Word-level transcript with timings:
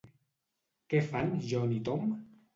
Què 0.93 1.03
fan 1.11 1.31
John 1.53 1.77
i 1.79 1.79
Tom? 1.93 2.11